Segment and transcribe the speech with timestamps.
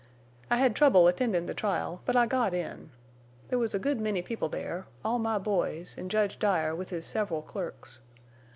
[0.49, 2.89] "I hed trouble attendin' the trial, but I got in.
[3.49, 7.05] There was a good many people there, all my boys, an' Judge Dyer with his
[7.05, 8.01] several clerks.